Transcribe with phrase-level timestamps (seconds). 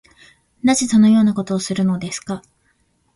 [0.63, 2.41] なぜそのようなことをするのですか